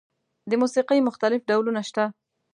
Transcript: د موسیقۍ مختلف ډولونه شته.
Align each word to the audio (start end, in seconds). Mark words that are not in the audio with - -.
د 0.49 0.51
موسیقۍ 0.61 0.99
مختلف 1.07 1.41
ډولونه 1.49 1.81
شته. 1.89 2.05